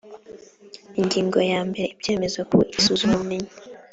ingingo 0.99 1.37
ya 1.51 1.59
mbere 1.67 1.85
ibyemezo 1.93 2.39
ku 2.49 2.57
isuzumabumenyi 2.79 3.51